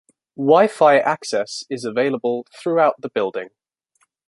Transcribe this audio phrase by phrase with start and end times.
[0.39, 3.49] Wi-fi access is available throughout the building.